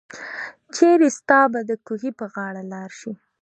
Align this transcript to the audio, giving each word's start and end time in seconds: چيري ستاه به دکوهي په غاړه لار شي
چيري 0.75 1.09
ستاه 1.17 1.45
به 1.53 1.59
دکوهي 1.69 2.11
په 2.19 2.25
غاړه 2.33 2.61
لار 2.71 2.91
شي 2.99 3.11